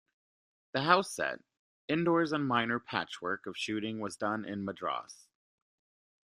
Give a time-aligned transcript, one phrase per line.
[0.71, 1.41] The house set,
[1.87, 5.27] indoors and minor patchwork of shooting was done in Madras.